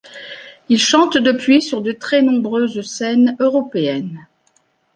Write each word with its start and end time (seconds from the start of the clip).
Il 0.67 0.79
chante 0.79 1.17
depuis 1.17 1.61
sur 1.61 1.83
de 1.83 1.91
très 1.91 2.23
nombreuses 2.23 2.81
scènes 2.81 3.35
européennes. 3.39 4.25